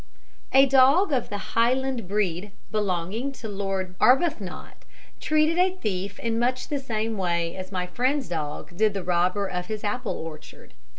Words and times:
A 0.51 0.65
dog 0.65 1.11
of 1.11 1.29
the 1.29 1.37
Highland 1.53 2.07
breed, 2.07 2.53
belonging 2.71 3.31
to 3.33 3.47
Lord 3.47 3.93
Arbuthnot, 3.99 4.83
treated 5.19 5.59
a 5.59 5.75
thief 5.75 6.17
in 6.17 6.39
much 6.39 6.69
the 6.69 6.79
same 6.79 7.17
way 7.19 7.55
as 7.55 7.71
my 7.71 7.85
friend's 7.85 8.27
dog 8.27 8.75
did 8.75 8.95
the 8.95 9.03
robber 9.03 9.45
of 9.47 9.67
his 9.67 9.83
apple 9.83 10.13
orchard. 10.17 10.73